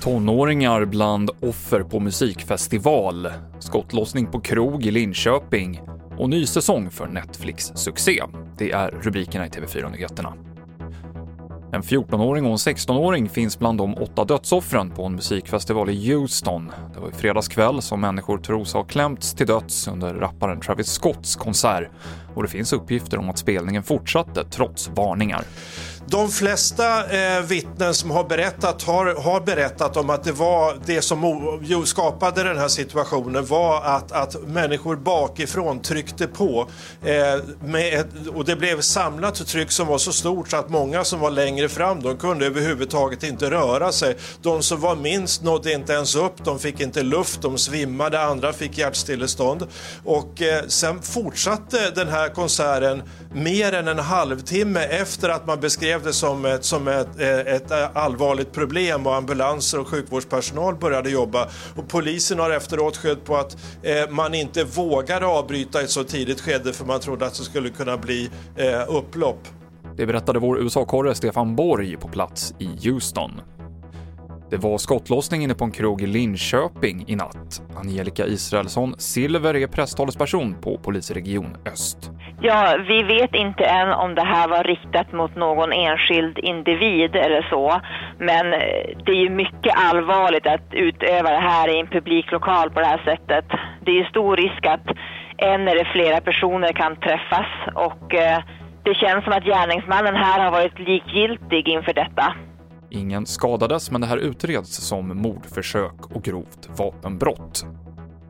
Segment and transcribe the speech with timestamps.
[0.00, 3.28] Tonåringar bland offer på musikfestival,
[3.58, 5.80] skottlossning på krog i Linköping
[6.18, 8.22] och ny säsong för Netflix-succé.
[8.58, 10.45] Det är rubrikerna i TV4-nyheterna.
[11.72, 16.72] En 14-åring och en 16-åring finns bland de åtta dödsoffren på en musikfestival i Houston.
[16.94, 20.88] Det var i fredags kväll som människor tros ha klämts till döds under rapparen Travis
[20.88, 21.88] Scotts konsert
[22.34, 25.44] och det finns uppgifter om att spelningen fortsatte trots varningar.
[26.08, 31.02] De flesta eh, vittnen som har berättat har, har berättat om att det var det
[31.02, 36.68] som skapade den här situationen var att, att människor bakifrån tryckte på
[37.04, 41.04] eh, med ett, och det blev samlat tryck som var så stort så att många
[41.04, 44.16] som var längre fram de kunde överhuvudtaget inte röra sig.
[44.42, 48.52] De som var minst nådde inte ens upp, de fick inte luft, de svimmade, andra
[48.52, 49.66] fick hjärtstillestånd
[50.04, 55.95] och eh, sen fortsatte den här konserten mer än en halvtimme efter att man beskrev
[55.96, 60.76] beskrev det som ett, som ett, eh, ett eh, allvarligt problem och ambulanser och sjukvårdspersonal
[60.76, 61.48] började jobba.
[61.76, 66.40] Och polisen har efteråt skött på att eh, man inte vågade avbryta ett så tidigt
[66.40, 69.48] skede för man trodde att det skulle kunna bli eh, upplopp.
[69.96, 73.30] Det berättade vår USA-korre Stefan Borg på plats i Houston.
[74.50, 77.62] Det var skottlossning inne på en krog i Linköping i natt.
[77.76, 82.10] Angelica Israelsson Silver är presstalesperson på polisregion Öst.
[82.48, 87.46] Ja, vi vet inte än om det här var riktat mot någon enskild individ eller
[87.50, 87.80] så.
[88.18, 92.80] Men eh, det är ju mycket allvarligt att utöva det här i en publiklokal på
[92.80, 93.44] det här sättet.
[93.84, 94.86] Det är ju stor risk att
[95.36, 98.38] en eller flera personer kan träffas och eh,
[98.82, 102.34] det känns som att gärningsmannen här har varit likgiltig inför detta.
[102.90, 107.64] Ingen skadades, men det här utreds som mordförsök och grovt vapenbrott.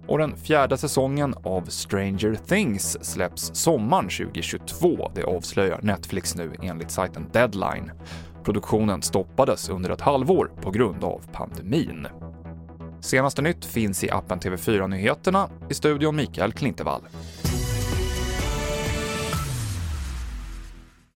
[0.09, 5.11] Och den fjärde säsongen av Stranger Things släpps sommaren 2022.
[5.15, 7.91] Det avslöjar Netflix nu enligt sajten Deadline.
[8.45, 12.07] Produktionen stoppades under ett halvår på grund av pandemin.
[13.01, 15.49] Senaste nytt finns i appen TV4 Nyheterna.
[15.71, 17.03] I studion Mikael Klintevall.